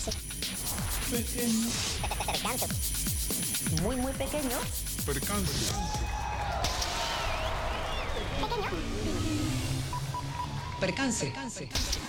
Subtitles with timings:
[0.00, 0.18] Percance.
[1.10, 1.68] Pequeño.
[2.26, 2.66] Percance.
[3.82, 4.56] Muy, muy pequeño.
[5.04, 5.72] Percance.
[10.80, 11.26] Percance.
[11.26, 11.99] Percance.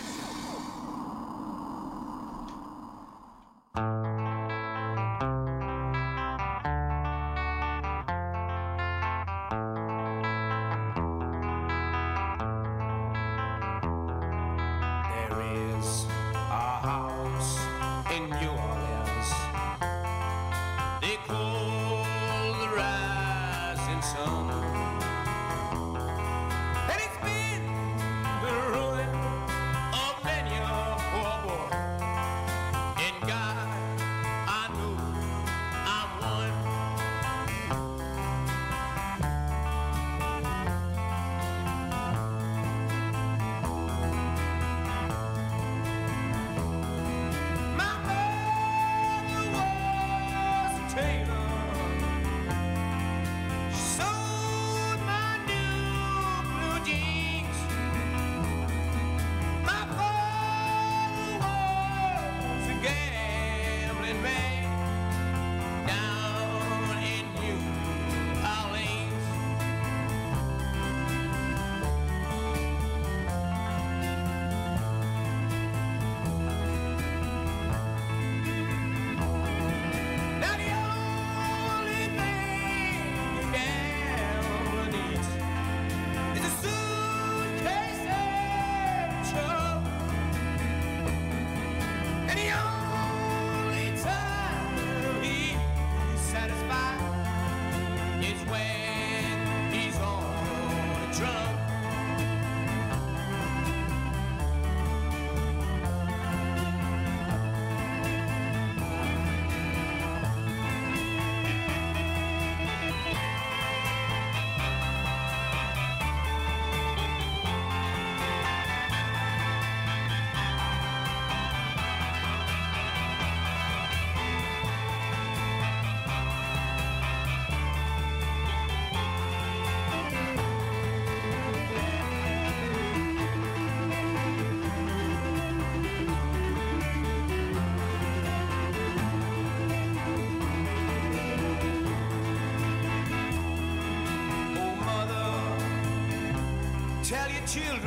[147.51, 147.83] Children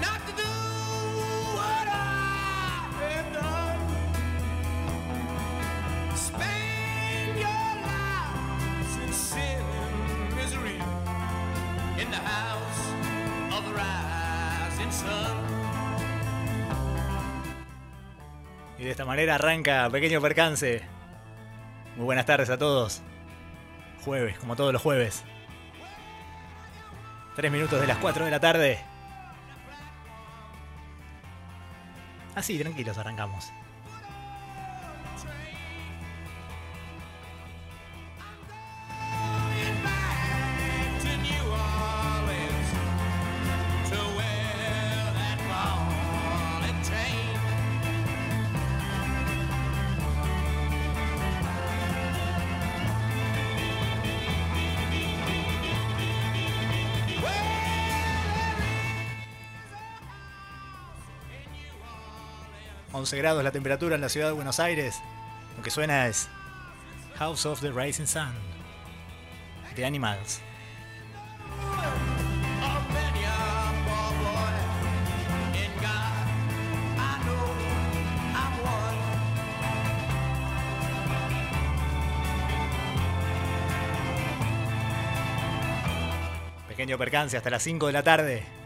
[0.00, 0.52] not to do
[1.52, 3.78] what I have done.
[6.16, 10.80] Spend your lives in sin and misery
[12.00, 12.82] in the house
[13.52, 15.36] of the rising sun.
[18.78, 20.80] Y de esta manera arranca Pequeño Percance.
[21.96, 23.02] Muy buenas tardes a todos.
[24.06, 25.22] Jueves, como todos los jueves.
[27.34, 28.78] Tres minutos de las 4 de la tarde.
[32.36, 33.52] Así, tranquilos, arrancamos.
[63.04, 64.98] 11 grados la temperatura en la ciudad de Buenos Aires.
[65.58, 66.26] Lo que suena es
[67.16, 68.32] House of the Rising Sun.
[69.74, 70.40] The Animals.
[86.68, 88.63] Pequeño percance hasta las 5 de la tarde.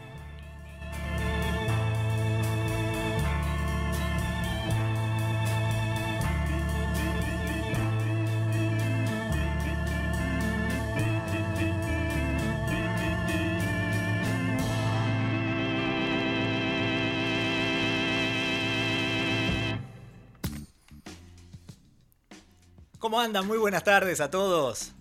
[23.09, 23.47] ¿Cómo andan?
[23.47, 24.91] Muy buenas tardes a todos.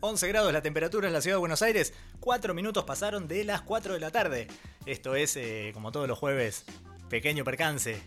[0.00, 1.94] 11 grados la temperatura en la ciudad de Buenos Aires.
[2.18, 4.48] 4 minutos pasaron de las 4 de la tarde.
[4.84, 6.64] Esto es, eh, como todos los jueves,
[7.08, 8.02] pequeño percance.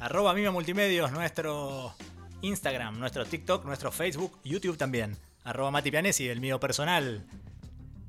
[0.00, 1.94] Arroba Mima Multimedios, nuestro
[2.40, 5.16] Instagram, nuestro TikTok, nuestro Facebook, YouTube también.
[5.44, 7.24] Arroba Mati Pianesi, el mío personal.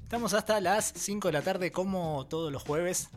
[0.01, 3.09] Estamos hasta las 5 de la tarde como todos los jueves.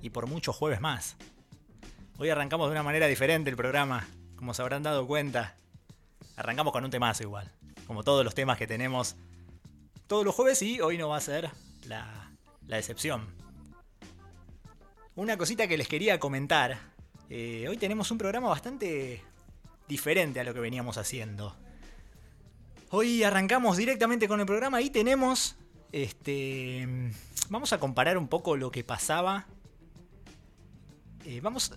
[0.00, 1.16] y por muchos jueves más.
[2.16, 4.08] Hoy arrancamos de una manera diferente el programa,
[4.40, 5.54] como se habrán dado cuenta.
[6.34, 7.52] Arrancamos con un temazo igual,
[7.86, 9.14] como todos los temas que tenemos
[10.10, 11.48] todos los jueves y hoy no va a ser
[11.86, 12.32] la,
[12.66, 13.28] la excepción.
[15.14, 16.80] Una cosita que les quería comentar.
[17.28, 19.22] eh, hoy tenemos un programa bastante
[19.86, 21.54] diferente a lo que veníamos haciendo.
[22.90, 25.54] Hoy arrancamos directamente con el programa y tenemos.
[25.92, 26.88] Este.
[27.48, 29.46] Vamos a comparar un poco lo que pasaba.
[31.24, 31.72] Eh, vamos.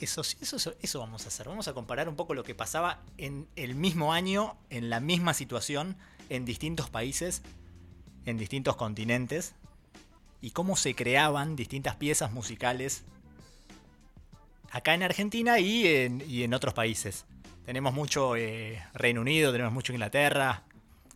[0.00, 1.48] Eso, eso, eso vamos a hacer.
[1.48, 5.34] Vamos a comparar un poco lo que pasaba en el mismo año, en la misma
[5.34, 5.96] situación,
[6.28, 7.42] en distintos países,
[8.24, 9.54] en distintos continentes,
[10.40, 13.04] y cómo se creaban distintas piezas musicales
[14.70, 17.24] acá en Argentina y en, y en otros países.
[17.64, 20.62] Tenemos mucho eh, Reino Unido, tenemos mucho Inglaterra.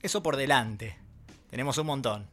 [0.02, 0.96] Eso por delante.
[1.50, 2.26] Tenemos un montón.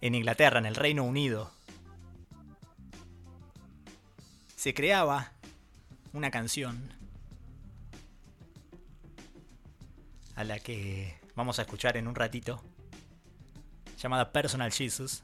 [0.01, 1.51] en Inglaterra, en el Reino Unido?
[4.55, 5.31] Se creaba
[6.13, 6.91] una canción
[10.35, 12.63] a la que vamos a escuchar en un ratito,
[13.99, 15.23] llamada Personal Jesus.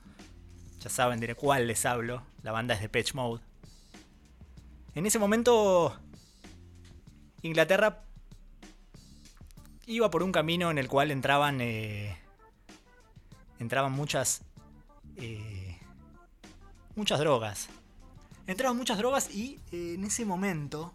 [0.80, 3.42] Ya saben de cuál les hablo, la banda es de Patch Mode.
[4.96, 5.98] En ese momento,
[7.42, 8.04] Inglaterra
[9.86, 12.18] iba por un camino en el cual entraban, eh,
[13.60, 14.42] entraban muchas,
[15.18, 15.78] eh,
[16.96, 17.70] muchas drogas.
[18.48, 20.94] Entraban muchas drogas y eh, en ese momento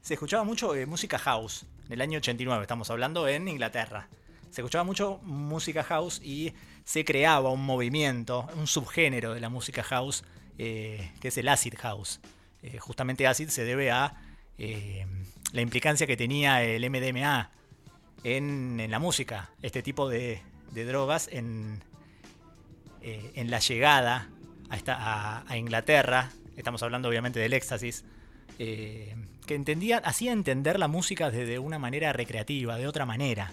[0.00, 4.08] se escuchaba mucho música house en el año 89, estamos hablando en Inglaterra.
[4.50, 6.52] Se escuchaba mucho música house y
[6.84, 10.24] se creaba un movimiento, un subgénero de la música house,
[10.56, 12.20] que es el acid house.
[12.78, 14.16] Justamente acid se debe a
[15.52, 17.50] la implicancia que tenía el MDMA
[18.24, 20.42] en, en la música, este tipo de,
[20.72, 21.82] drogas en,
[23.02, 24.28] en, la llegada
[24.68, 26.30] a, esta, a, Inglaterra.
[26.56, 28.04] Estamos hablando obviamente del éxtasis
[29.48, 33.52] que entendía, hacía entender la música de, una manera recreativa, de otra manera.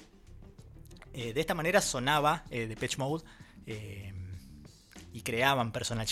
[1.13, 3.23] Eh, de esta manera sonaba eh, de Pitch Mode
[3.65, 4.13] eh,
[5.13, 6.05] y creaban Personal.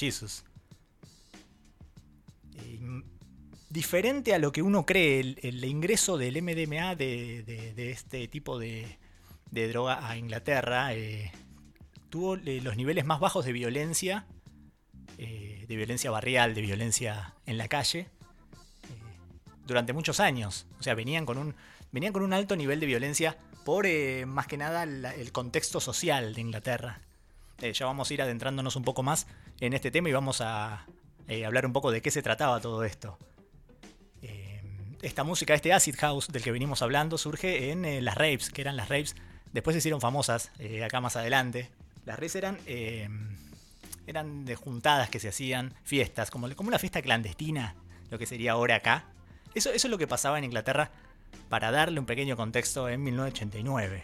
[3.74, 8.98] Diferente a lo que uno cree, el, ingreso del MDMA de, este tipo de,
[9.52, 10.92] droga a Inglaterra
[12.10, 14.26] tuvo los niveles más bajos de violencia,
[15.18, 18.08] de violencia barrial, de violencia en la calle
[19.66, 20.66] durante muchos años.
[20.80, 25.32] O sea, venían con un, alto nivel de violencia por eh, más que nada el
[25.32, 27.02] contexto social de Inglaterra.
[27.62, 29.28] Eh, ya vamos a ir adentrándonos un poco más
[29.60, 30.86] en este tema y vamos a
[31.28, 33.18] eh, hablar un poco de qué se trataba todo esto.
[35.04, 38.50] Eh, esta música, este acid house del que venimos hablando, surge en eh, las raves,
[38.50, 39.16] que eran las raves,
[39.52, 40.52] después se hicieron famosas
[40.84, 41.70] acá más adelante.
[42.06, 42.58] Las raves eran,
[44.08, 47.76] eran de juntadas que se hacían, fiestas, como, como una fiesta clandestina,
[48.10, 49.06] lo que sería ahora acá,
[49.54, 50.92] eso, eso, es lo que pasaba en Inglaterra
[51.48, 54.04] para darle un pequeño contexto en 1989.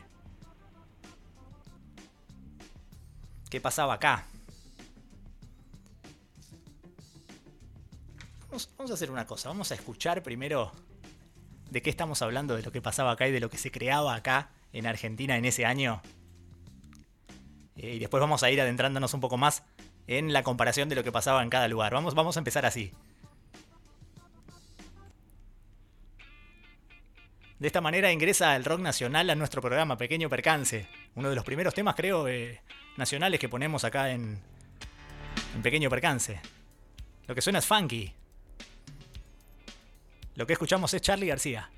[3.50, 4.26] ¿Qué pasaba acá?
[8.52, 10.72] Vamos, a hacer una cosa, vamos a escuchar primero
[11.70, 14.16] de qué estamos hablando, de lo que pasaba acá y de lo que se creaba
[14.16, 16.02] acá en Argentina en ese año.
[17.76, 19.64] Eh, y después vamos a ir adentrándonos un poco más
[20.08, 21.94] en la comparación de lo que pasaba en cada lugar.
[21.94, 22.92] Vamos, vamos a empezar así.
[27.60, 30.88] De esta manera ingresa el rock nacional a nuestro programa Pequeño Percance.
[31.16, 32.62] Uno de los primeros temas, creo, eh,
[32.96, 34.42] nacionales que ponemos acá en,
[35.56, 36.40] en Pequeño Percance.
[37.28, 38.14] Lo que suena es funky.
[40.40, 41.70] Lo que escuchamos es Charlie García.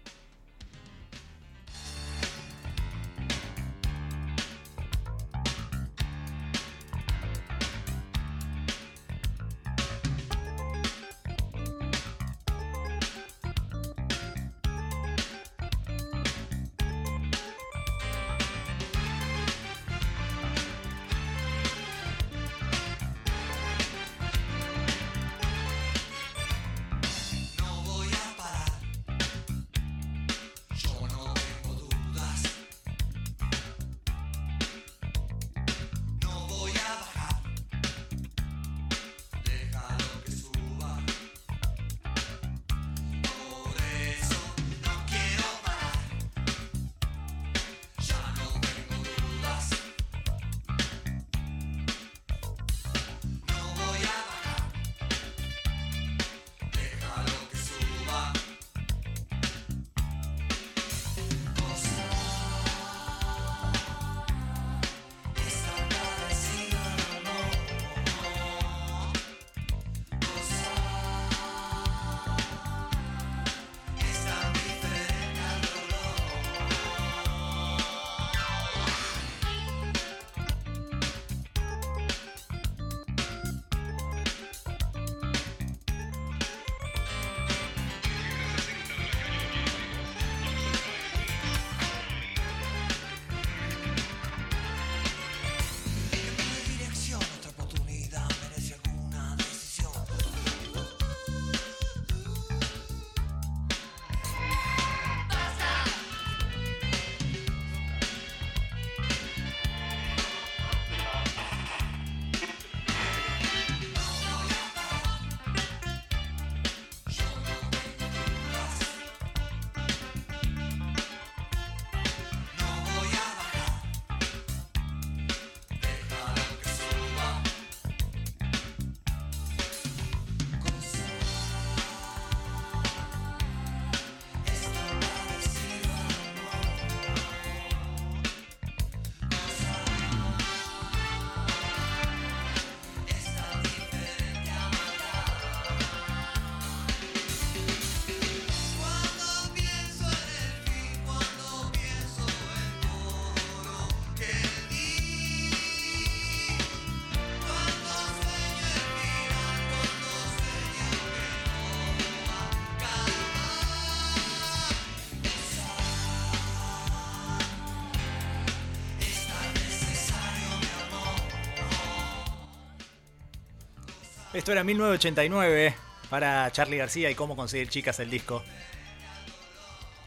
[174.41, 175.75] Esto era 1989
[176.09, 178.41] para Charlie García y cómo conseguir chicas el disco.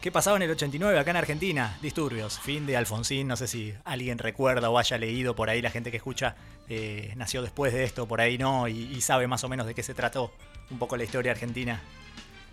[0.01, 1.77] ¿Qué pasaba en el 89 acá en Argentina?
[1.81, 5.71] Disturbios, fin de Alfonsín, no sé si alguien recuerda o haya leído por ahí, la
[5.71, 6.35] gente que escucha
[6.67, 9.73] eh, nació después de esto, por ahí no, y, y sabe más o menos de
[9.73, 10.33] qué se trató
[10.69, 11.81] un poco la historia argentina.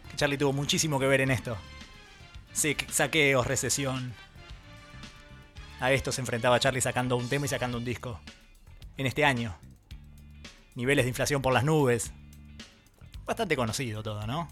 [0.08, 1.56] Que Charlie tuvo muchísimo que ver en esto.
[2.52, 4.14] Sí, saqueos, recesión.
[5.80, 8.20] A esto se enfrentaba Charlie sacando un tema y sacando un disco.
[8.96, 9.58] En este año.
[10.74, 12.12] Niveles de inflación por las nubes.
[13.24, 14.48] Bastante conocido todo, ¿no?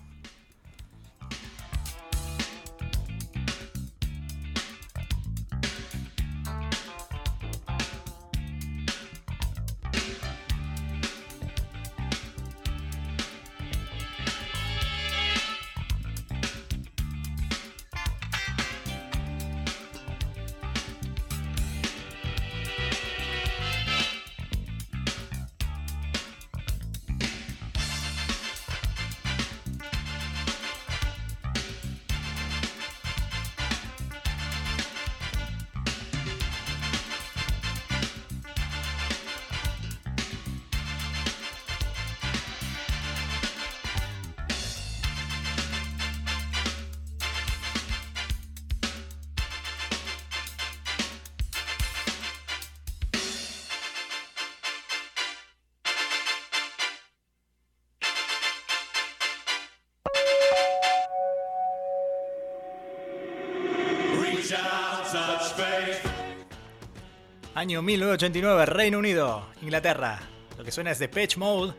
[67.54, 70.18] Año 1989, Reino Unido, Inglaterra.
[70.58, 71.74] Lo que suena es Depeche Mode.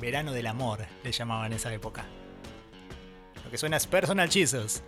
[0.00, 2.04] Verano del amor, le llamaban en esa época.
[3.44, 4.82] Lo que suena es Personal Jesus.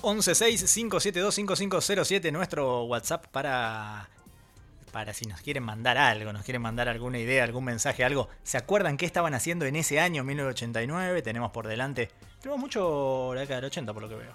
[0.00, 4.08] 116-572-5507, nuestro WhatsApp para,
[4.92, 8.28] para si nos quieren mandar algo, nos quieren mandar alguna idea, algún mensaje, algo.
[8.42, 11.22] ¿Se acuerdan qué estaban haciendo en ese año 1989?
[11.22, 12.10] Tenemos por delante,
[12.40, 14.32] tenemos mucho la década del 80 por lo que veo.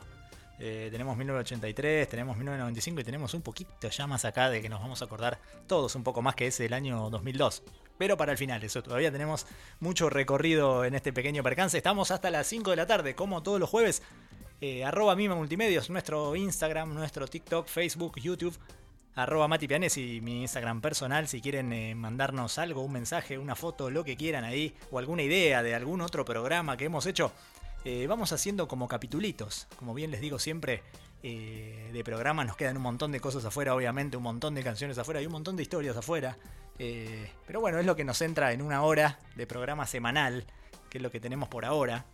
[0.58, 4.80] Eh, tenemos 1983, tenemos 1995 y tenemos un poquito ya más acá de que nos
[4.80, 7.62] vamos a acordar todos un poco más que es el año 2002.
[7.98, 9.48] Pero para el final, eso todavía tenemos
[9.80, 11.78] mucho recorrido en este pequeño percance.
[11.78, 14.02] Estamos hasta las 5 de la tarde, como todos los jueves.
[14.68, 18.58] Eh, arroba Mima Multimedios, nuestro Instagram, nuestro TikTok, Facebook, YouTube.
[19.14, 23.92] Arroba Mati y mi Instagram personal, si quieren eh, mandarnos algo, un mensaje, una foto,
[23.92, 27.32] lo que quieran ahí, o alguna idea de algún otro programa que hemos hecho.
[27.84, 30.82] Eh, vamos haciendo como capitulitos, como bien les digo siempre,
[31.22, 35.22] de programa nos quedan un montón de cosas afuera, obviamente, un montón de canciones afuera
[35.22, 36.40] y un montón de historias afuera.
[36.78, 40.48] Pero bueno, es lo que nos entra en una hora de programa semanal,
[40.90, 42.06] que es lo que tenemos por ahora.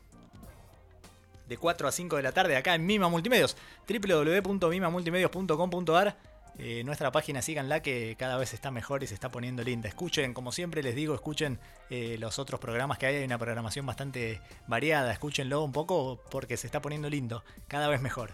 [1.51, 6.15] De 4 a 5 de la tarde acá en Mima Multimedios, www.mimamultimedios.com.ar
[6.57, 9.89] eh, nuestra página síganla que cada vez está mejor y se está poniendo linda.
[9.89, 11.59] Escuchen, como siempre les digo, escuchen
[11.89, 13.17] eh, los otros programas que hay.
[13.17, 15.11] Hay una programación bastante variada.
[15.11, 17.43] Escúchenlo un poco porque se está poniendo lindo.
[17.67, 18.31] Cada vez mejor.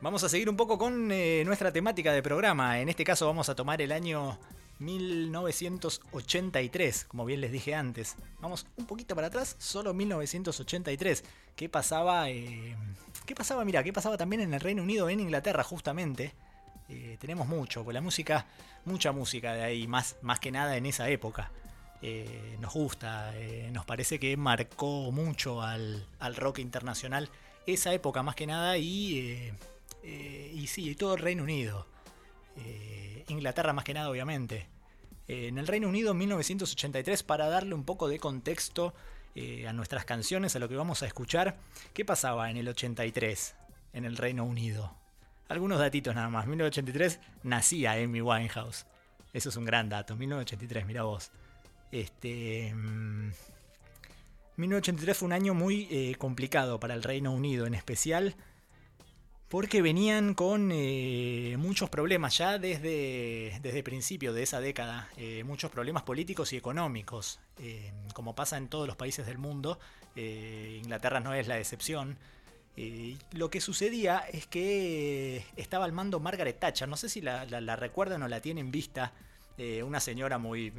[0.00, 2.80] Vamos a seguir un poco con eh, nuestra temática de programa.
[2.80, 4.38] En este caso vamos a tomar el año
[4.84, 8.16] 1983, como bien les dije antes.
[8.40, 11.24] Vamos un poquito para atrás, solo 1983.
[11.56, 12.26] ¿Qué pasaba?
[12.26, 13.64] ¿Qué pasaba?
[13.64, 16.34] Mira, ¿qué pasaba también en el Reino Unido, en Inglaterra justamente?
[16.88, 18.46] Eh, tenemos mucho, pues la música,
[18.84, 21.50] mucha música de ahí, más, más que nada en esa época.
[22.02, 26.04] Eh, nos gusta, eh, nos parece que marcó mucho al,
[26.36, 27.30] rock internacional
[27.66, 29.52] esa época más que nada y,
[30.02, 31.86] y sí, todo el Reino Unido.
[33.28, 34.68] Inglaterra más que nada obviamente.
[35.28, 38.94] en el Reino Unido 1983 para darle un poco de contexto
[39.66, 41.56] a nuestras canciones, a lo que vamos a escuchar,
[41.94, 43.54] ¿qué pasaba en el 83
[43.94, 45.02] en el Reino Unido?
[45.52, 46.46] Algunos datitos nada más.
[46.46, 48.86] 1983 nacía Amy Winehouse.
[49.34, 50.16] Eso es un gran dato.
[50.16, 51.30] 1983, mira vos.
[51.90, 52.74] Este.
[54.56, 58.34] 1983 mm, fue un año muy eh, complicado para el Reino Unido, en especial
[59.52, 65.44] porque venían con eh, muchos problemas ya desde, desde el principio de esa década, eh,
[65.44, 67.38] muchos problemas políticos y económicos,
[68.14, 69.78] como pasa en todos los países del mundo,
[70.16, 72.16] Inglaterra no es la excepción,
[73.32, 77.44] lo que sucedía es que estaba al mando Margaret Thatcher, no sé si la,
[77.76, 79.12] recuerdan o la tienen vista,
[79.58, 80.72] eh, una señora muy,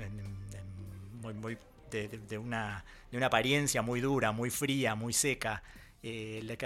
[1.22, 1.60] muy,
[1.92, 5.62] de, una, de una apariencia muy dura, muy fría, muy seca.
[6.06, 6.58] Eh,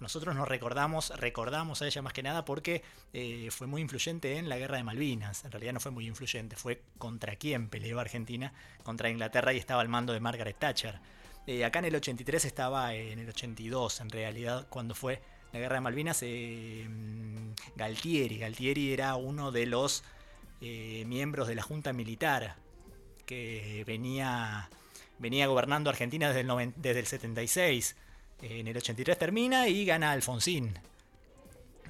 [0.00, 4.48] nosotros nos recordamos, recordamos a ella más que nada porque eh, fue muy influyente en
[4.48, 5.44] la guerra de Malvinas.
[5.44, 8.52] En realidad no fue muy influyente, fue contra quién peleó Argentina,
[8.82, 10.98] contra Inglaterra y estaba al mando de Margaret Thatcher.
[11.46, 15.76] Eh, acá en el 83 estaba en el 82, en realidad, cuando fue la guerra
[15.76, 16.88] de Malvinas, eh,
[17.76, 18.38] Galtieri.
[18.38, 20.02] Galtieri era uno de los
[20.60, 22.56] miembros de la Junta Militar
[23.26, 24.70] que venía,
[25.18, 27.94] venía gobernando Argentina desde el 76.
[28.42, 30.78] En el 83 termina y gana Alfonsín.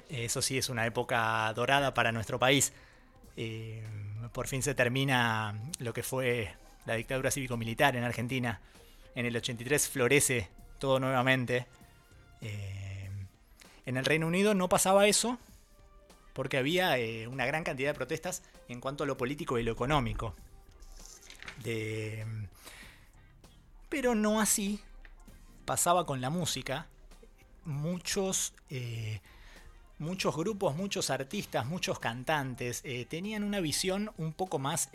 [0.09, 2.73] Eso sí es una época dorada para nuestro país.
[4.33, 6.53] por fin se termina lo que fue
[6.85, 8.61] la dictadura cívico-militar en Argentina
[9.17, 11.65] en el 83 florece todo nuevamente.
[12.41, 13.09] Eh,
[13.87, 15.39] en el Reino Unido no pasaba eso
[16.33, 19.71] porque había eh, una gran cantidad de protestas en cuanto a lo político y lo
[19.71, 20.35] económico.
[23.89, 24.79] pero no así
[25.67, 26.87] pasaba con la música.
[27.65, 29.21] Muchos, eh,
[29.99, 34.89] muchos grupos, muchos artistas, muchos cantantes tenían una visión un poco más,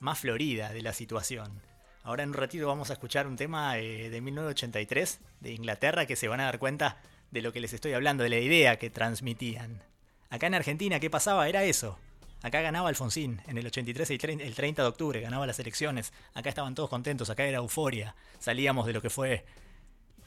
[0.00, 1.68] más florida de la situación.
[2.08, 6.16] Ahora en un ratito vamos a escuchar un tema eh, de 1983 de Inglaterra que
[6.16, 6.96] se van a dar cuenta
[7.30, 9.82] de lo que les estoy hablando, de la idea que transmitían.
[10.30, 11.50] Acá en Argentina, ¿qué pasaba?
[11.50, 11.98] Era eso.
[12.42, 16.12] Acá ganaba Alfonsín en el 83 y el 30 de octubre, ganaba las elecciones.
[16.34, 18.14] Acá estaban todos contentos, acá era euforia.
[18.38, 19.44] Salíamos de lo que fue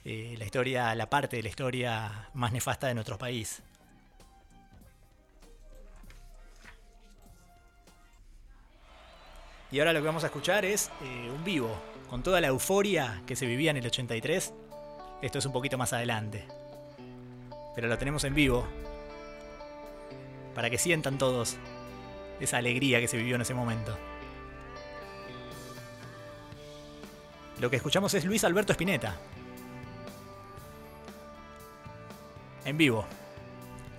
[0.04, 3.64] eh, la historia, la parte de la historia más nefasta de nuestro país.
[9.72, 13.22] Y ahora lo que vamos a escuchar es eh, un vivo, con toda la euforia
[13.26, 14.54] que se vivía en el 83.
[15.22, 16.46] Esto es un poquito más adelante.
[17.74, 18.68] Pero lo tenemos en vivo.
[20.54, 21.56] Para que sientan todos
[22.42, 23.98] esa alegría que se vivió en ese momento.
[27.60, 29.18] Lo que escuchamos es Luis Alberto Spinetta.
[32.66, 33.06] En vivo.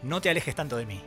[0.03, 1.03] No te alejes tanto de mí.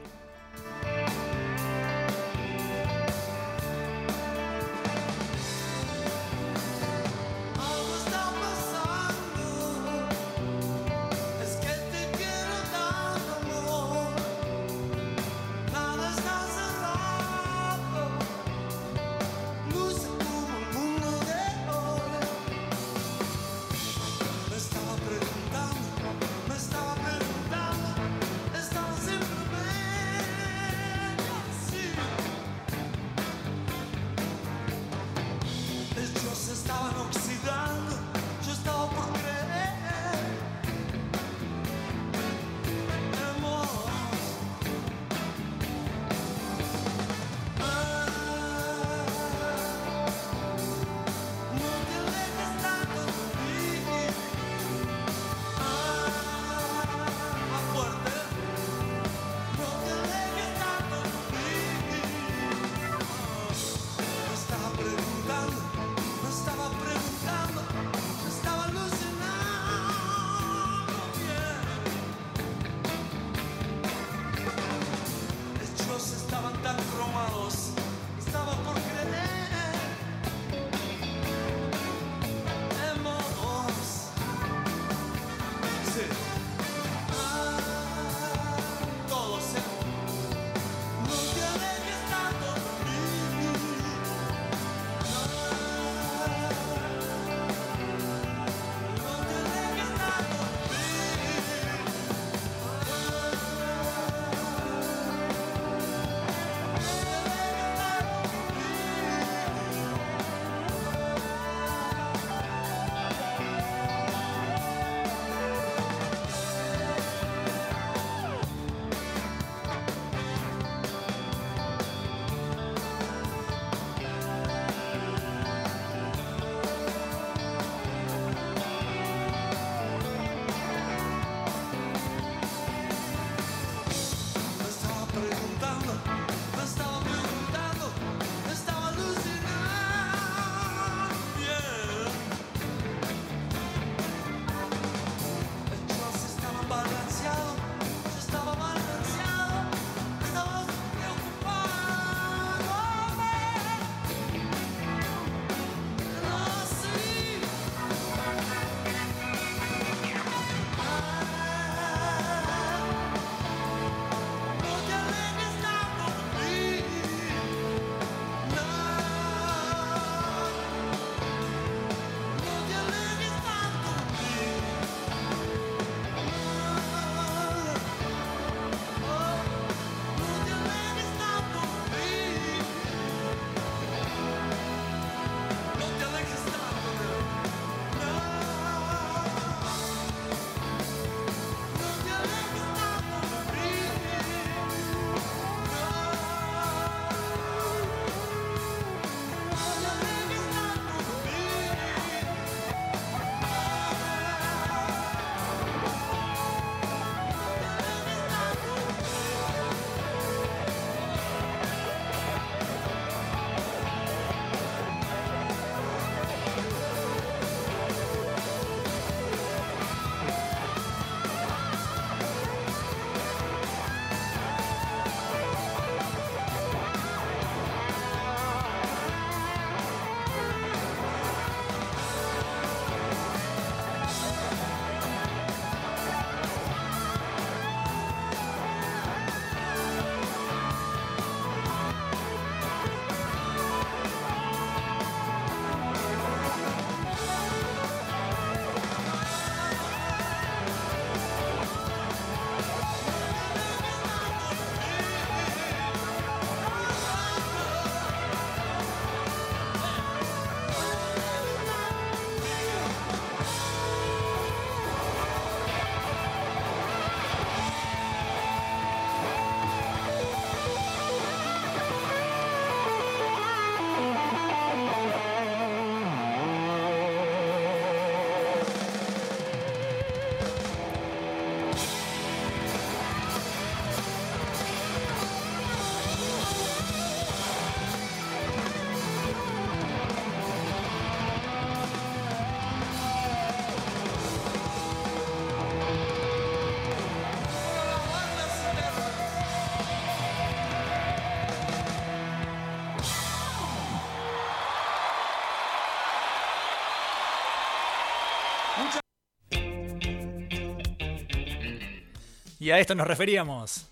[312.65, 313.88] Y a esto nos referíamos.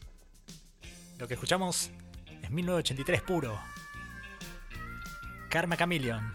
[1.19, 1.91] Lo que escuchamos
[2.41, 3.55] es 1983 puro.
[5.47, 6.33] Karma Chameleon.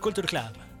[0.00, 0.71] Culture Club.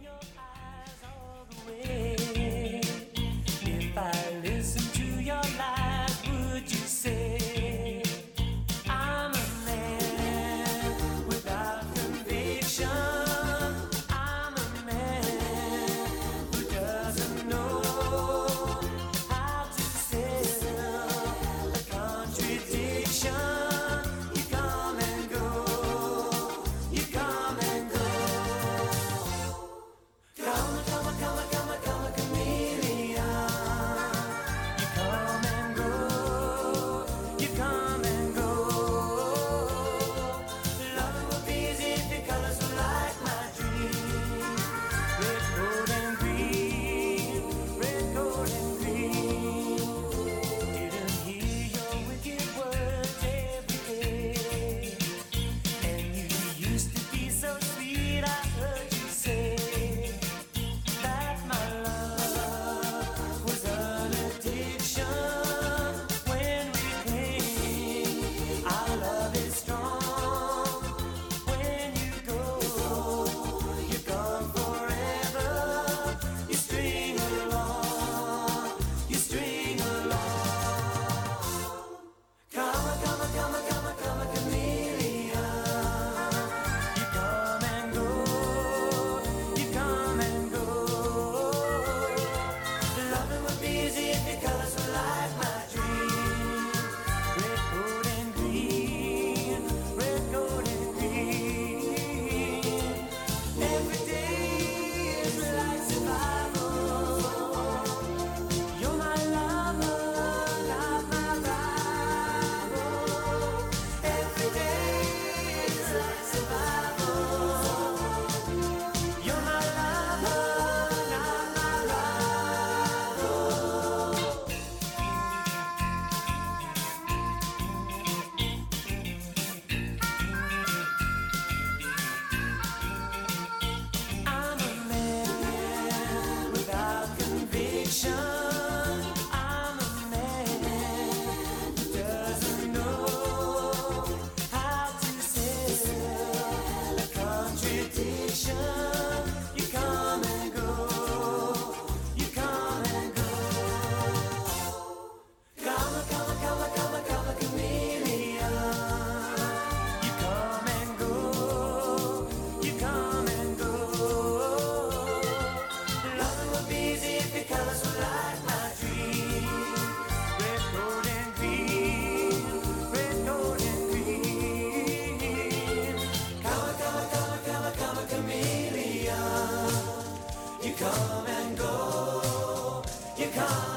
[183.34, 183.71] Come.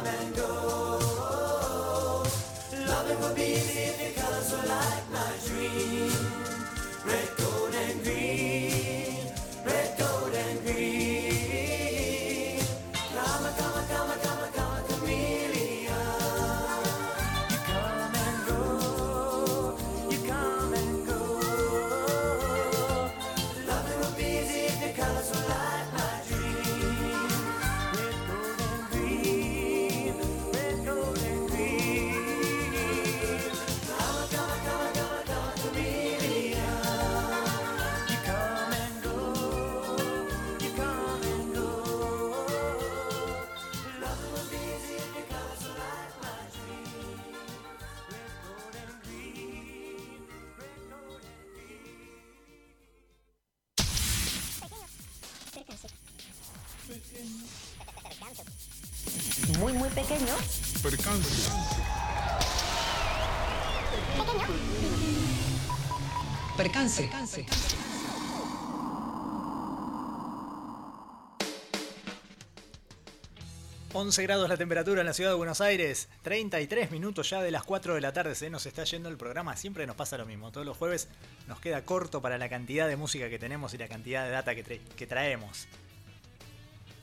[74.06, 77.64] 11 grados la temperatura en la ciudad de Buenos Aires, 33 minutos ya de las
[77.64, 80.52] 4 de la tarde, se nos está yendo el programa, siempre nos pasa lo mismo,
[80.52, 81.08] todos los jueves
[81.48, 84.54] nos queda corto para la cantidad de música que tenemos y la cantidad de data
[84.54, 85.68] que, tra que traemos.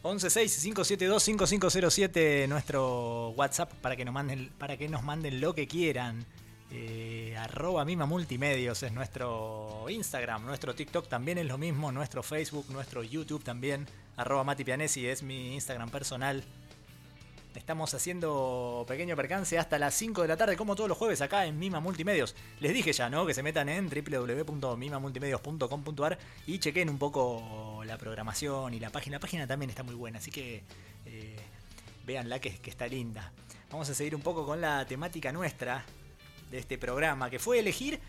[0.05, 6.25] 116-572-5507 nuestro WhatsApp para que nos manden, para que nos manden lo que quieran.
[6.71, 12.67] Eh, arroba Mima Multimedios es nuestro Instagram, nuestro TikTok también es lo mismo, nuestro Facebook,
[12.71, 13.89] nuestro YouTube también.
[14.17, 16.45] Arroba Mati Pianesi es mi Instagram personal.
[17.55, 21.47] Estamos haciendo pequeño percance hasta las 5 de la tarde, como todos los jueves, acá
[21.47, 22.35] en Mima Multimedios.
[22.61, 23.27] Les dije ya, ¿no?
[23.27, 29.17] Que se metan en www.mimamultimedios.com.ar y chequen un poco la programación y la página.
[29.17, 30.63] La página también está muy buena, así que
[31.07, 31.37] eh,
[32.07, 33.33] véanla que, que está linda.
[33.71, 35.85] Vamos a seguir un poco con la temática nuestra
[36.51, 38.01] de este programa, que fue elegir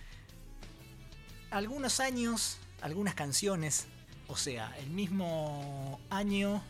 [1.51, 3.87] algunos años, algunas canciones,
[4.27, 6.61] o sea, el mismo año,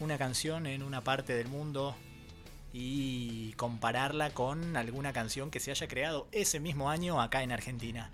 [0.00, 1.94] una canción en una parte del mundo
[2.72, 8.10] y compararla con alguna canción que se haya creado ese mismo año acá en Argentina.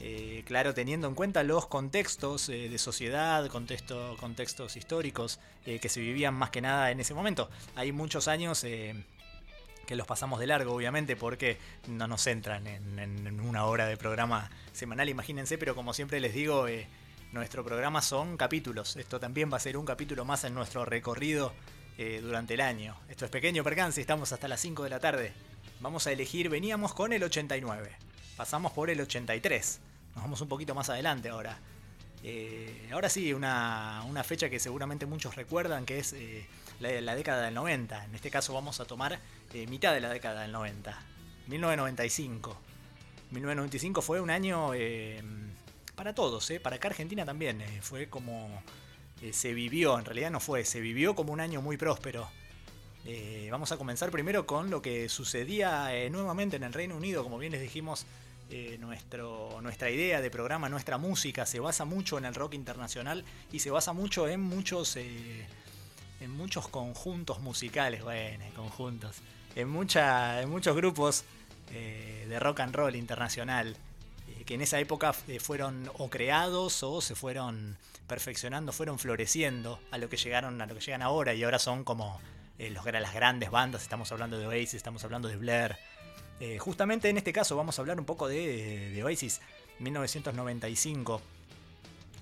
[0.00, 5.88] Eh, claro, teniendo en cuenta los contextos eh, de sociedad, contexto, contextos históricos eh, que
[5.88, 7.48] se vivían más que nada en ese momento.
[7.76, 13.40] Hay muchos años que los pasamos de largo, obviamente, porque no nos entran en, en
[13.40, 16.66] una hora de programa semanal, imagínense, pero como siempre les digo,
[17.32, 18.96] nuestro programa son capítulos.
[18.96, 21.52] Esto también va a ser un capítulo más en nuestro recorrido
[21.98, 22.96] eh, durante el año.
[23.08, 25.32] Esto es pequeño percance, estamos hasta las 5 de la tarde.
[25.80, 27.90] Vamos a elegir, veníamos con el 89,
[28.36, 29.80] pasamos por el 83,
[30.14, 31.58] nos vamos un poquito más adelante ahora.
[32.22, 36.46] Eh, ahora sí, una, fecha que seguramente muchos recuerdan, que es eh,
[36.78, 38.04] la, la, década del 90.
[38.04, 39.18] En este caso vamos a tomar
[39.52, 40.96] eh, mitad de la década del 90,
[41.48, 42.56] 1995.
[43.32, 44.72] 1995 fue un año
[45.94, 47.60] para todos, eh, para acá Argentina también.
[47.60, 48.62] eh, fue como
[49.20, 52.28] eh, se vivió, en realidad no fue, se vivió como un año muy próspero.
[53.50, 57.52] Vamos a comenzar primero con lo que sucedía nuevamente en el Reino Unido, como bien
[57.52, 58.06] les dijimos.
[59.60, 63.70] nuestra idea de programa, nuestra música se basa mucho en el rock internacional y se
[63.70, 69.16] basa mucho en muchos, en muchos conjuntos musicales, bueno, conjuntos,
[69.56, 71.24] en, mucha, en muchos grupos
[71.70, 73.76] de rock and roll internacional
[74.44, 77.76] que en esa época eh, fueron o creados o se fueron
[78.06, 81.84] perfeccionando, fueron floreciendo a lo que llegaron, a lo que llegan ahora y ahora son
[81.84, 82.20] como
[82.58, 83.82] eh, los, las grandes bandas.
[83.82, 85.76] Estamos hablando de Oasis, estamos hablando de Blair.
[86.40, 89.40] Eh, justamente en este caso vamos a hablar un poco de, Oasis.
[89.78, 91.22] 1995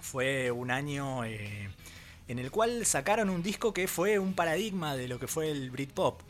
[0.00, 1.70] fue un año eh,
[2.28, 5.70] en el cual sacaron un disco que fue un paradigma de lo que fue el
[5.70, 6.20] Britpop.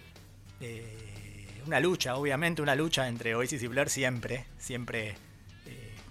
[0.60, 5.14] Eh, una lucha, obviamente, una lucha entre Oasis y Blur siempre, siempre eh,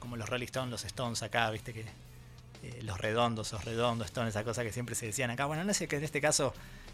[0.09, 4.31] como los Rolling Stones, los Stones acá, viste que eh, los redondos, los redondos, Stones,
[4.31, 5.45] esa cosa que siempre se decían acá.
[5.45, 6.51] Bueno, no sé que en este caso,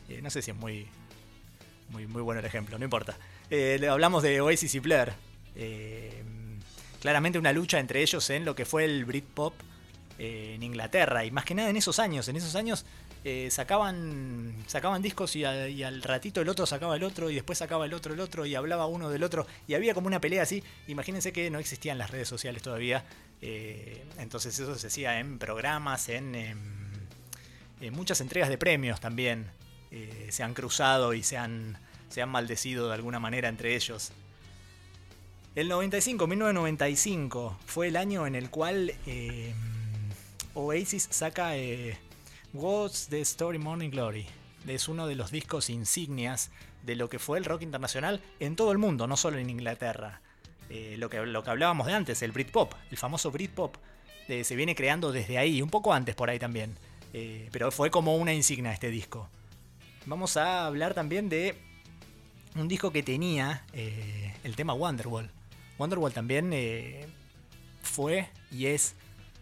[0.10, 0.86] eh, no sé si es muy,
[1.92, 3.16] muy, muy bueno el ejemplo, no importa.
[3.50, 4.82] Eh, hablamos de Oasis y.
[5.56, 6.24] Eh,
[7.00, 9.54] claramente una lucha entre ellos en lo que fue el Britpop
[10.20, 11.24] en Inglaterra.
[11.24, 12.28] Y más que nada en esos años.
[12.28, 12.84] En esos años
[13.28, 17.86] eh, sacaban, sacaban discos y, al ratito el otro sacaba el otro y después sacaba
[17.86, 19.48] el otro el otro y hablaba uno del otro.
[19.68, 20.64] Y había como una pelea así.
[20.88, 23.04] Imagínense que no existían las redes sociales todavía.
[23.42, 29.48] Eh, entonces eso se hacía en programas, en, en muchas entregas de premios también.
[29.90, 34.12] Eh, se han cruzado y se han, se han maldecido de alguna manera entre ellos.
[35.56, 39.54] El 95, 1995, fue el año en el cual eh,
[40.54, 41.56] Oasis saca
[42.56, 44.26] What's the Story Morning Glory.
[44.66, 46.52] Es uno de los discos insignias
[46.84, 50.22] de lo que fue el rock internacional en todo el mundo, no solo en Inglaterra.
[50.70, 53.76] Eh, lo, que, lo que hablábamos de antes, el Britpop, el famoso Britpop,
[54.30, 56.74] eh, se viene creando desde ahí, un poco antes por ahí también.
[57.12, 59.28] Eh, pero fue como una insignia este disco.
[60.06, 61.58] Vamos a hablar también de
[62.56, 63.66] un disco que tenía
[64.46, 65.30] el tema Wonderwall.
[65.78, 66.54] Wonderwall también
[67.82, 68.96] fue y es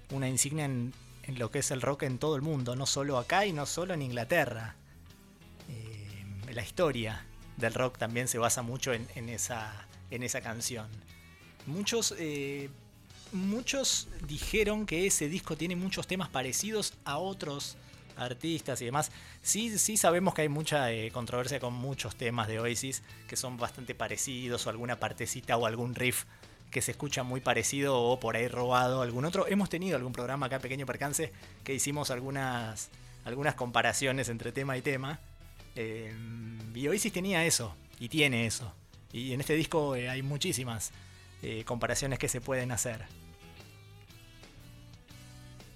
[0.09, 0.93] una insignia en,
[1.24, 3.65] en, lo que es el rock en todo el mundo, no solo acá y no
[3.65, 4.76] solo en Inglaterra.
[5.69, 7.26] Eh, la historia
[7.57, 10.88] del rock también se basa mucho en, esa, en esa, canción.
[11.65, 12.69] Muchos, eh,
[13.32, 17.78] muchos dijeron que ese disco tiene muchos temas parecidos a otros
[18.17, 19.11] artistas y demás.
[19.41, 23.57] Sí, sí sabemos que hay mucha eh, controversia con muchos temas de Oasis que son
[23.57, 26.26] bastante parecidos o alguna partecita o algún riff
[26.74, 29.47] que se escucha muy parecido o por ahí robado algún otro.
[29.47, 31.32] Hemos tenido algún programa acá, Pequeño Percance,
[31.63, 32.89] que hicimos algunas,
[33.24, 35.19] algunas comparaciones entre tema y tema.
[35.76, 36.13] Eh,
[36.74, 38.74] y Oasis tenía eso, y tiene eso.
[39.13, 40.91] Y en este disco eh, hay muchísimas
[41.43, 43.05] eh, comparaciones que se pueden hacer.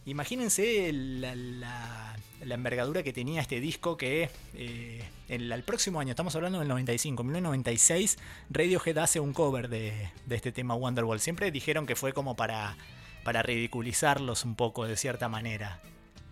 [0.08, 6.70] Imagínense la, envergadura que tenía este disco que eh, el, próximo año, estamos hablando del
[6.70, 8.18] 95, en 1996,
[8.49, 11.20] Radiohead hace un cover de, este tema Wonderwall.
[11.20, 12.78] Siempre dijeron que fue como para,
[13.26, 15.82] para ridiculizarlos un poco de cierta manera.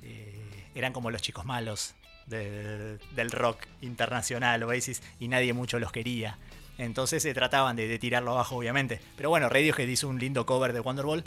[0.04, 1.96] Eh, eran como los chicos malos
[2.28, 6.38] de, de, del rock internacional, Oasis, y nadie mucho los quería.
[6.78, 9.02] Entonces se trataban de, de, tirarlo abajo, obviamente.
[9.18, 11.26] Pero bueno, Radiohead hizo un lindo cover de Wonderwall.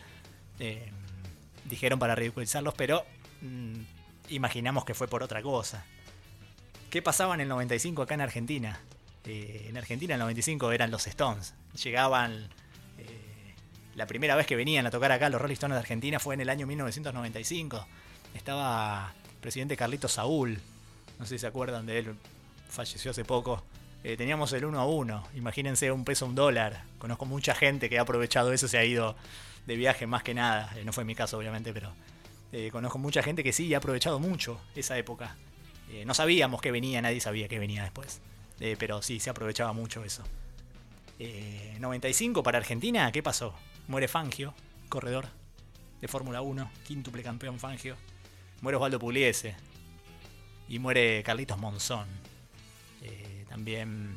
[0.61, 0.90] Eh,
[1.69, 3.05] dijeron para ridiculizarlos, pero
[3.43, 3.81] mmm,
[4.29, 5.85] imaginamos que fue por otra cosa.
[6.91, 8.81] ¿Qué pasaba en el 95 acá en Argentina?
[9.25, 11.55] Eh, en Argentina en el 95 eran los Stones.
[11.83, 12.49] Llegaban...
[12.99, 13.55] eh,
[13.95, 16.41] la primera vez que venían a tocar acá los Rolling Stones de Argentina fue en
[16.41, 17.87] el año 1995.
[18.35, 20.59] Estaba el presidente Carlito Saúl.
[21.19, 22.14] No sé si se acuerdan de él.
[22.71, 23.62] Falleció hace poco.
[24.05, 25.29] Eh, teníamos el 1 a 1.
[25.35, 26.85] Imagínense un peso, un dólar.
[26.99, 29.16] Conozco mucha gente que ha aprovechado eso, se ha ido
[29.69, 30.73] de viaje más que nada.
[30.77, 31.93] Eh, no fue mi caso, obviamente, pero
[32.53, 35.37] eh, conozco mucha gente que sí ha aprovechado mucho esa época.
[35.91, 38.21] Eh, no sabíamos que venía, nadie sabía que venía después.
[38.59, 40.25] Pero sí, se aprovechaba mucho eso.
[41.21, 43.55] Eh, 95 para Argentina, ¿qué pasó?
[43.87, 44.53] Muere Fangio,
[44.89, 45.27] corredor
[46.01, 47.97] de Fórmula 1, quíntuple campeón Fangio.
[48.62, 49.55] Muere Osvaldo Pugliese.
[50.69, 52.09] Y muere Carlitos Monzón.
[53.49, 54.14] También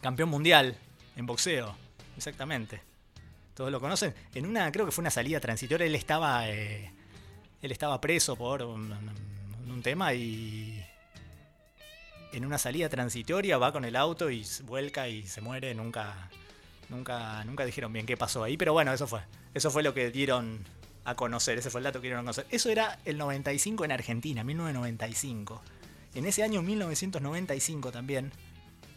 [0.00, 0.76] campeón mundial
[1.16, 1.74] en boxeo,
[2.16, 2.80] exactamente.
[3.56, 4.14] Todos lo conocen.
[4.34, 6.92] En una, creo que fue una salida transitoria, él estaba, eh,
[7.62, 8.94] él estaba preso por un,
[9.82, 10.84] tema y
[12.32, 15.74] en una salida transitoria va con el auto y vuelca y se muere.
[15.74, 16.28] Nunca,
[16.90, 19.20] nunca, nunca dijeron bien qué pasó ahí, pero bueno, eso fue,
[19.54, 20.58] eso fue lo que dieron
[21.06, 21.56] a conocer.
[21.56, 22.46] Ese fue el dato que dieron a conocer.
[22.50, 25.62] Eso era el 95 en Argentina, 1995.
[26.14, 28.32] En ese año 1995 también,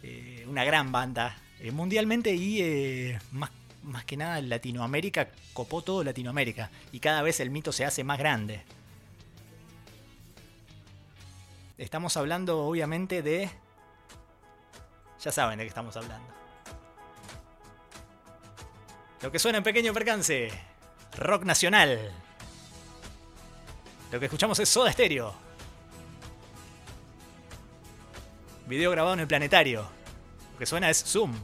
[0.02, 3.50] eh, una gran banda eh, mundialmente y eh, más,
[3.82, 8.18] más que nada Latinoamérica, copó todo Latinoamérica y cada vez el mito se hace más
[8.18, 8.62] grande.
[11.78, 13.50] Estamos hablando obviamente de...
[15.22, 16.28] Ya saben de qué estamos hablando.
[19.22, 20.50] Lo que suena en pequeño percance.
[21.16, 22.12] Rock nacional.
[24.12, 25.34] Lo que escuchamos es Soda Stereo.
[28.66, 29.88] Video grabado en el planetario.
[30.52, 31.34] Lo que suena es Zoom.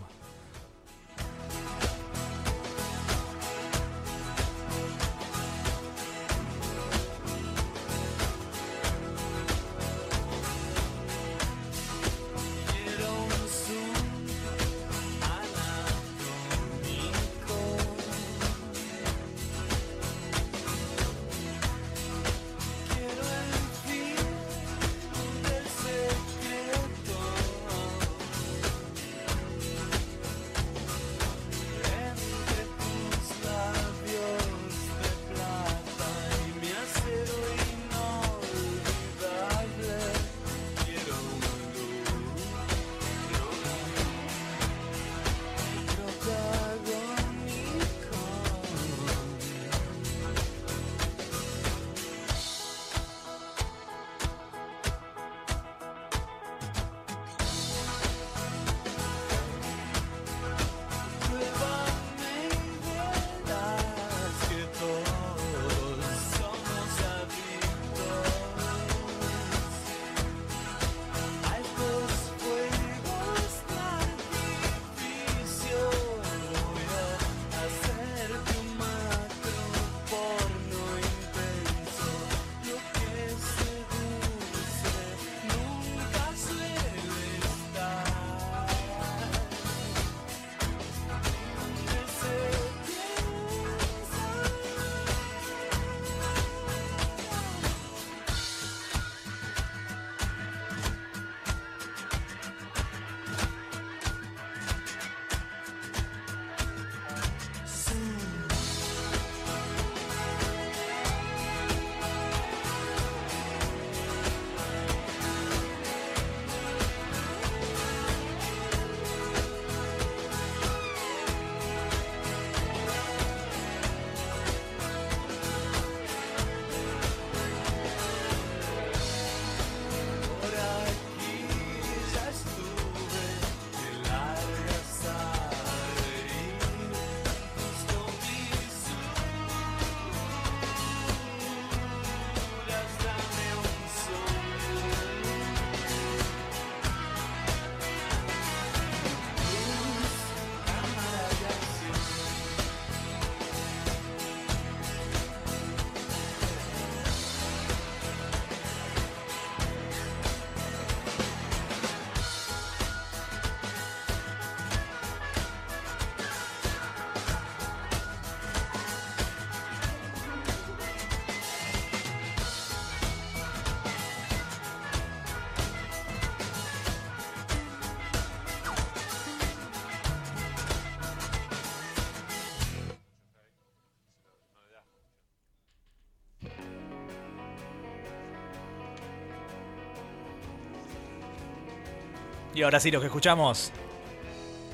[192.57, 193.71] Y ahora sí, lo que escuchamos.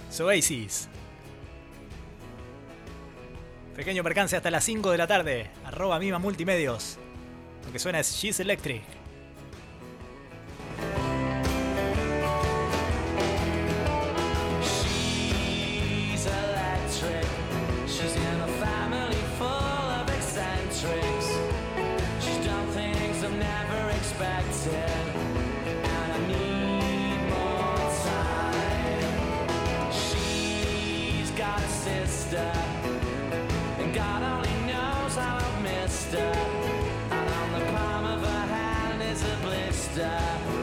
[0.08, 0.88] es Oasis.
[3.74, 5.50] Pequeño percance hasta las 5 de la tarde.
[5.64, 6.96] Arroba Mima Multimedios.
[7.66, 9.01] Lo que suena es She's Electric.
[32.32, 32.52] Her.
[37.10, 40.61] And on the palm of her hand is a blister.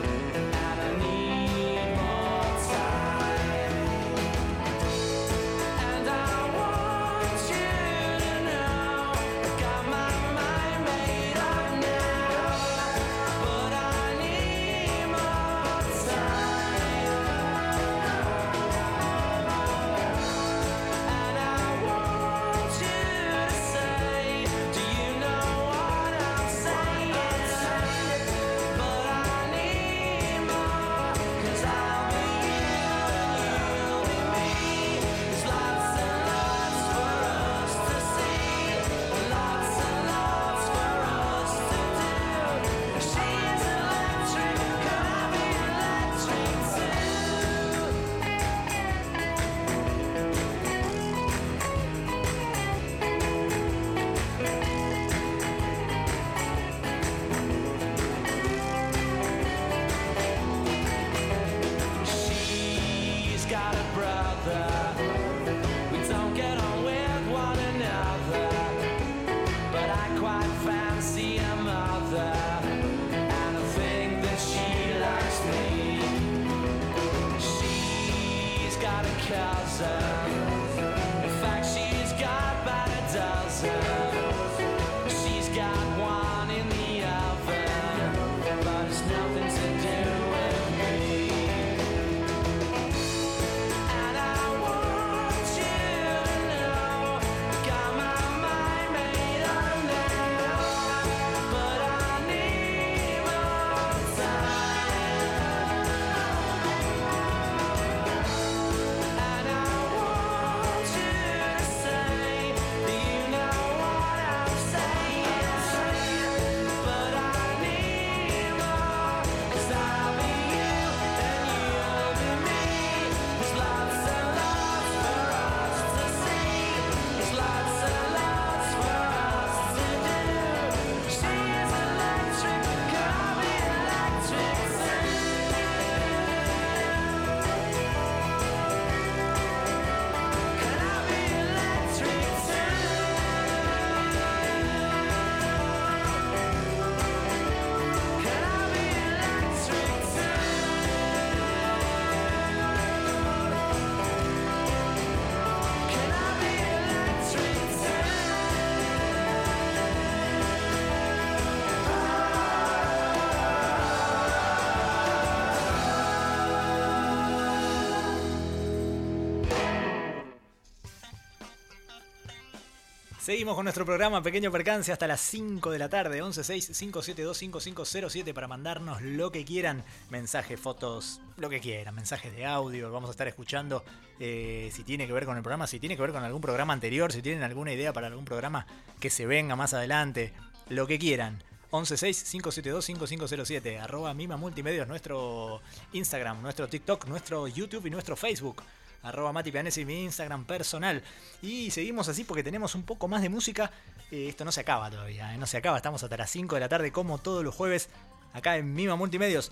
[173.30, 179.04] Seguimos con nuestro programa Pequeño Percance hasta las 5 de la tarde, 1165725507 para mandarnos
[179.04, 183.84] lo que quieran, mensajes, fotos, lo que quieran, mensajes de audio, vamos a estar escuchando
[184.20, 186.74] eh, si tiene que ver con el programa, si tiene que ver con algún programa
[186.74, 188.66] anterior, si tienen alguna idea para algún programa
[189.00, 190.34] que se venga más adelante,
[190.68, 191.44] lo que quieran.
[191.70, 195.62] 1165725507, arroba Mima Multimedios, nuestro
[195.94, 198.64] Instagram, nuestro TikTok, nuestro YouTube y nuestro Facebook.
[199.04, 199.52] Arroba Mati
[199.86, 201.02] mi Instagram personal.
[201.42, 203.72] Y seguimos así porque tenemos un poco más de música.
[204.12, 205.78] Eh, esto no se acaba todavía, eh, no se acaba.
[205.78, 207.90] Estamos hasta las 5 de la tarde como todos los jueves
[208.34, 209.52] acá en Mima Multimedios.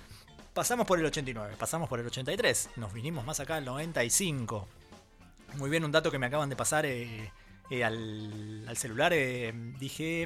[0.54, 4.68] Pasamos por el 89, pasamos por el 83, nos vinimos más acá al 95.
[5.56, 7.32] Muy bien, un dato que me acaban de pasar eh,
[7.84, 9.14] al, celular.
[9.80, 10.24] dije,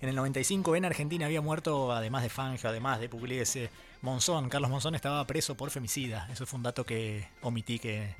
[0.00, 3.70] en el 95 en Argentina había muerto, además de Fangio, además de Pugliese,
[4.02, 4.48] Monzón.
[4.48, 6.28] Carlos Monzón estaba preso por femicida.
[6.32, 8.14] Eso fue un dato que omití, que,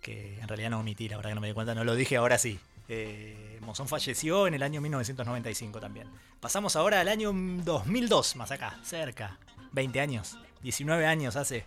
[0.00, 2.16] que en realidad no omití, la verdad que no me di cuenta, no lo dije
[2.16, 2.58] ahora sí.
[2.88, 6.08] Eh, falleció en el año 1995 también.
[6.40, 9.38] Pasamos ahora al año 2002, más acá, cerca.
[9.72, 11.64] 20 años, 19 años hace.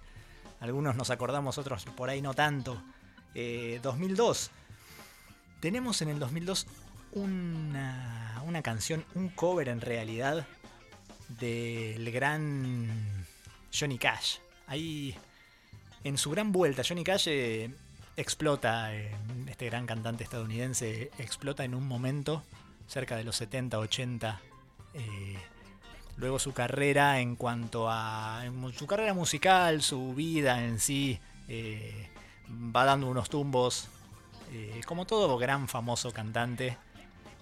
[0.59, 2.81] Algunos nos acordamos, otros por ahí no tanto.
[3.35, 4.51] Eh, 2002.
[5.59, 6.67] Tenemos en el 2002
[7.13, 10.45] una, una canción, un cover en realidad
[11.29, 13.25] del gran
[13.77, 14.37] Johnny Cash.
[14.67, 15.15] Ahí
[16.03, 17.73] En su gran vuelta, Johnny Cash eh,
[18.17, 22.43] explota, este gran cantante estadounidense, explota en un momento,
[22.87, 24.41] cerca de los 70, 80.
[24.95, 25.37] eh,
[26.17, 28.43] luego su carrera en cuanto a
[28.77, 32.09] su carrera musical, su vida en sí, eh,
[32.49, 33.87] va dando unos tumbos,
[34.51, 36.77] eh, como todo gran famoso cantante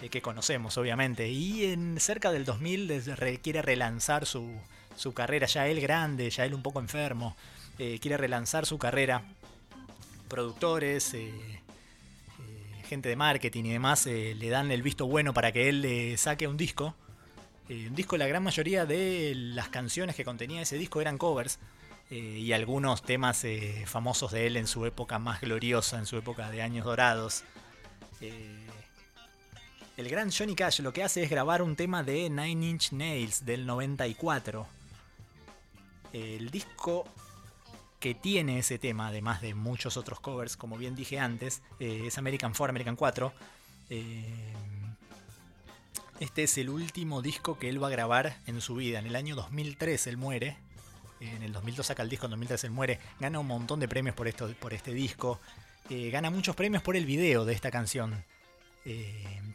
[0.10, 1.28] que conocemos, obviamente.
[1.30, 4.50] Y en cerca del 2000 des- re- quiere relanzar su,
[4.96, 7.36] su carrera, ya él grande, ya él un poco enfermo,
[7.78, 9.24] quiere relanzar su carrera.
[10.32, 15.52] Productores, eh, eh, gente de marketing y demás eh, le dan el visto bueno para
[15.52, 16.96] que él eh, saque un disco.
[17.68, 21.60] Un disco, la gran mayoría de las canciones que contenía ese disco eran covers.
[22.10, 23.46] y algunos temas
[23.86, 27.46] famosos de él en su época más gloriosa, en su época de años dorados.
[29.96, 33.46] El gran Johnny Cash lo que hace es grabar un tema de Nine Inch Nails
[33.46, 34.68] del 94.
[36.12, 37.06] El disco
[38.02, 42.18] que tiene ese tema, además de muchos otros covers, como bien dije antes, eh, es
[42.18, 43.32] American 4, American 4.
[43.92, 44.54] Eh,
[46.20, 48.98] este es el último disco que él va a grabar en su vida.
[48.98, 50.58] En el año 2003 él muere.
[51.20, 53.00] En el 2002 saca el disco, en 2003 él muere.
[53.20, 55.40] Gana un montón de premios por, esto, por este disco.
[55.90, 58.26] Eh, gana muchos premios por el video de esta canción.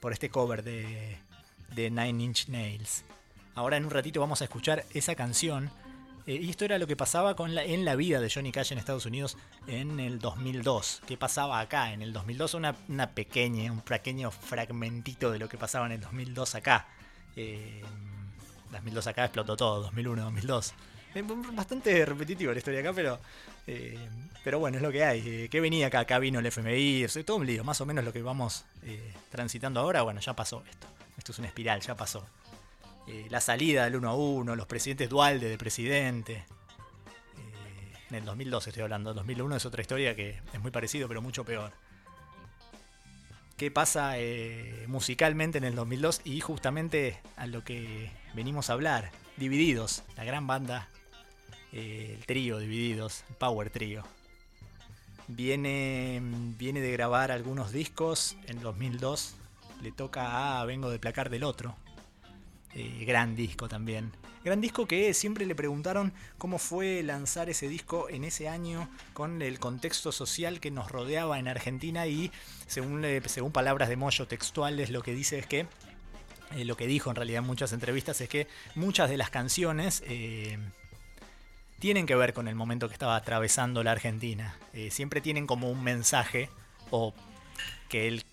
[0.00, 1.18] por este cover de
[1.74, 3.02] Nine Inch Nails.
[3.56, 5.68] Ahora en un ratito vamos a escuchar esa canción.
[6.26, 8.72] Eh, y esto era lo que pasaba con la, en la vida de Johnny Cash
[8.72, 11.02] en Estados Unidos en el 2002.
[11.06, 12.54] ¿Qué pasaba acá en el 2002?
[12.54, 16.88] Una, una pequeña, un pequeño fragmentito de lo que pasaba en el 2002 acá.
[17.36, 17.82] Eh,
[18.72, 20.74] 2002 acá explotó todo, 2001, 2002.
[21.14, 23.18] Eh, Bastante repetitivo la historia acá, pero,
[23.66, 23.98] eh,
[24.44, 25.22] pero bueno, es lo que hay.
[25.26, 26.00] Eh, ¿Qué venía acá?
[26.00, 27.64] Acá vino el FMI, o sea, todo un lío.
[27.64, 28.64] Más o menos lo que vamos
[29.30, 30.86] transitando ahora, bueno, ya pasó esto.
[31.16, 32.26] Esto es una espiral, ya pasó.
[33.06, 36.32] Eh, la salida del 1 a 1, los presidentes Dualde de presidente.
[36.34, 36.44] Eh,
[38.10, 41.44] en el 2002 estoy hablando, 2001 es otra historia que es muy parecido, pero mucho
[41.44, 41.72] peor.
[43.56, 46.22] ¿Qué pasa eh, musicalmente en el 2002?
[46.24, 50.88] Y justamente a lo que venimos a hablar, Divididos, la gran banda,
[51.72, 54.02] el trío Divididos, el Power Trio.
[55.28, 56.22] Viene,
[56.56, 59.34] viene de grabar algunos discos en 2002,
[59.82, 61.76] le toca a Vengo de Placar del Otro,
[62.76, 64.12] eh, gran disco también.
[64.44, 69.42] Gran disco que siempre le preguntaron cómo fue lanzar ese disco en ese año con
[69.42, 72.30] el contexto social que nos rodeaba en Argentina y
[72.68, 75.66] según, le- según palabras de Moyo textuales lo que dice es que,
[76.54, 78.46] eh, lo que dijo en realidad en muchas entrevistas es que
[78.76, 80.58] muchas de las canciones eh,
[81.80, 84.56] tienen que ver con el momento que estaba atravesando la Argentina.
[84.74, 86.50] Eh, siempre tienen como un mensaje
[86.90, 87.12] o
[87.88, 88.24] que él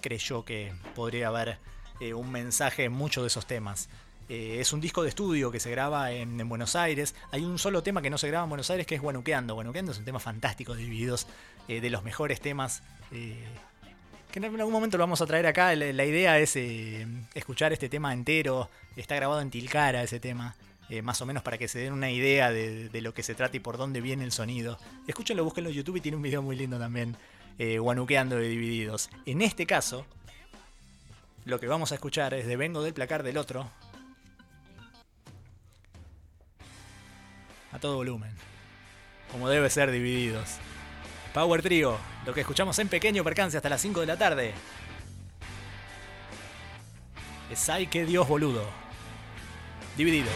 [0.00, 1.58] creyó que podría haber
[2.00, 3.88] eh, un mensaje en muchos de esos temas.
[4.28, 7.14] Eh, es un disco de estudio que se graba en, en Buenos Aires.
[7.32, 9.54] Hay un solo tema que no se graba en Buenos Aires que es Guanuqueando.
[9.54, 11.26] Guanuqueando es un tema fantástico, divididos,
[11.66, 12.82] eh, de los mejores temas.
[13.10, 15.74] que en algún momento lo vamos a traer acá.
[15.74, 16.56] La, idea es
[17.34, 18.70] escuchar este tema entero.
[18.96, 20.54] Está grabado en Tilcara ese tema.
[21.02, 23.56] más o menos para que se den una idea de, de lo que se trata
[23.56, 24.78] y por dónde viene el sonido.
[25.06, 27.16] Escúchenlo, búsquenlo en YouTube y tiene un video muy lindo también.
[27.58, 29.10] Guanuqueando de divididos.
[29.26, 30.06] En este caso,
[31.48, 33.70] lo que vamos a escuchar es de Vengo del placar del otro.
[37.72, 38.30] A todo volumen.
[39.32, 40.58] Como debe ser divididos.
[41.32, 41.96] Power Trio,
[42.26, 44.52] lo que escuchamos en pequeño percance hasta las 5 de la tarde.
[47.50, 48.66] Es ay que Dios boludo.
[49.96, 50.34] Divididos.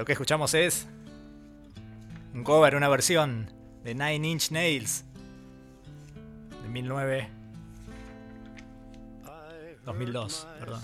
[0.00, 0.88] Lo que escuchamos es
[2.32, 3.52] un cover, una versión
[3.84, 5.04] de Nine Inch Nails
[6.48, 7.28] de 2009
[9.84, 10.80] 2002, perdón.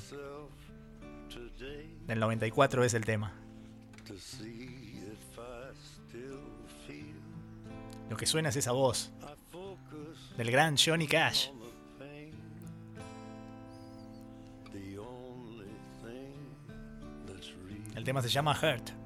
[2.07, 3.33] Del 94 es el tema.
[8.11, 9.13] Lo que suena es esa voz
[10.37, 11.49] del gran Johnny Cash.
[17.97, 19.06] El tema se llama Hurt.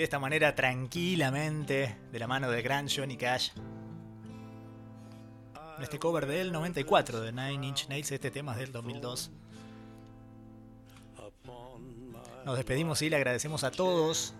[0.00, 3.50] De esta manera, tranquilamente, de la mano del gran Johnny Cash,
[5.76, 9.30] en este cover del 94 de Nine Inch Nails, este tema es del 2002.
[12.46, 14.32] Nos despedimos y le agradecemos a todos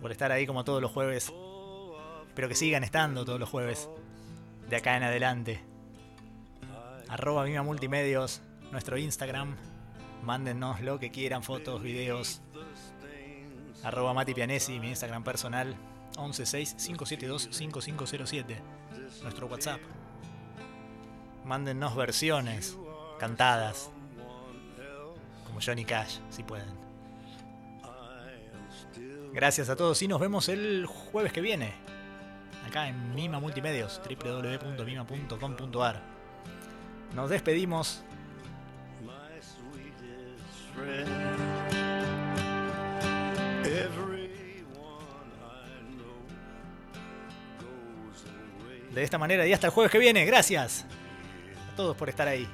[0.00, 1.32] por estar ahí como todos los jueves.
[2.28, 3.88] Espero que sigan estando todos los jueves
[4.70, 5.60] de acá en adelante.
[7.08, 8.40] Arroba Mima Multimedios,
[8.70, 9.56] nuestro Instagram.
[10.22, 12.40] Mándennos lo que quieran, fotos, videos.
[13.84, 15.76] Arroba Mati Pianesi, mi Instagram personal.
[16.16, 18.56] 116-572-5507.
[19.22, 19.80] Nuestro WhatsApp.
[21.44, 22.76] Mándennos versiones
[23.18, 23.90] cantadas.
[25.46, 26.82] Como Johnny Cash, si pueden.
[29.32, 31.72] Gracias a todos y nos vemos el jueves que viene.
[32.66, 36.02] Acá en Mima Multimedios, www.mima.com.ar.
[37.14, 38.02] Nos despedimos.
[48.94, 50.24] De esta manera y hasta el jueves que viene.
[50.24, 50.86] Gracias
[51.72, 52.48] a todos por estar ahí.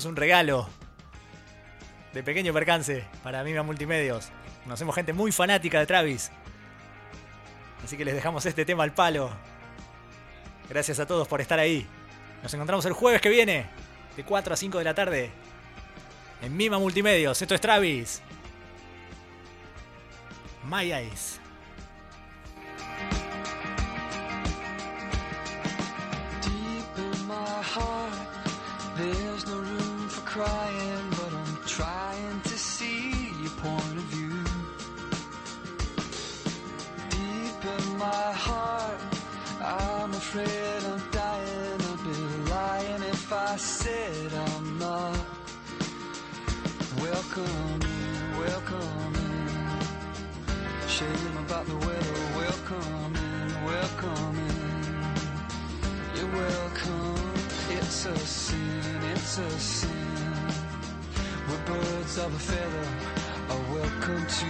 [0.00, 0.66] Es un regalo
[2.14, 4.30] de pequeño percance para Mima Multimedios.
[4.64, 6.30] Conocemos gente muy fanática de Travis.
[7.84, 9.30] Así que les dejamos este tema al palo.
[10.70, 11.86] Gracias a todos por estar ahí.
[12.42, 13.66] Nos encontramos el jueves que viene,
[14.16, 15.30] de 4 a 5 de la tarde,
[16.40, 17.42] en Mima Multimedios.
[17.42, 18.22] Esto es Travis.
[20.64, 21.39] My Eyes.
[30.40, 33.10] Crying, but I'm trying to see
[33.42, 34.38] your point of view.
[37.16, 39.00] Deep in my heart,
[39.60, 41.80] I'm afraid I'm dying.
[41.90, 42.16] I'd be
[42.56, 45.18] lying if I said I'm not.
[47.06, 50.88] Welcome in, welcome in.
[50.96, 52.20] Shame about the weather.
[52.44, 54.84] Welcome in, welcome in.
[56.16, 57.30] You're welcome.
[57.76, 60.09] It's a sin, it's a sin.
[61.70, 62.88] Birds of a feather
[63.50, 64.46] are welcome to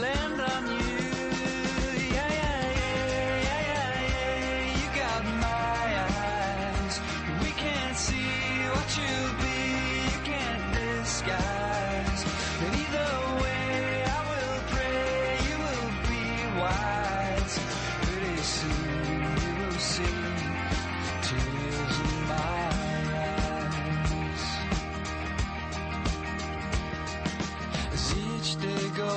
[0.00, 0.93] land on you.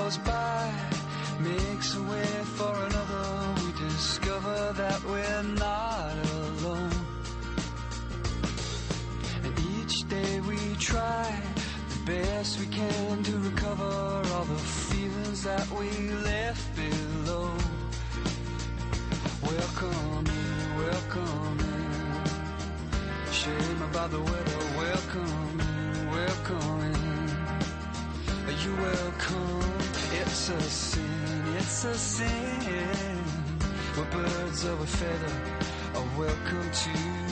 [0.07, 0.71] goes by
[1.41, 3.25] makes a way for another.
[3.61, 6.91] We discover that we're not alone.
[9.43, 11.27] And each day we try
[11.89, 13.91] the best we can to recover
[14.33, 15.89] all the feelings that we
[16.31, 17.51] left below.
[19.43, 23.33] Welcome in, welcome in.
[23.33, 25.56] Shame about the weather, welcome
[30.49, 33.23] It's a sin, it's a sin.
[33.97, 35.33] We're birds of a feather,
[35.93, 37.26] are welcome to.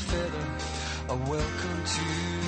[0.00, 0.46] feather.
[1.08, 2.39] A welcome to